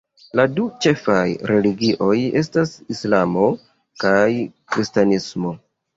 [0.37, 3.47] La du ĉefaj religioj estas Islamo
[4.05, 4.27] kaj
[4.73, 5.55] Kristanismo.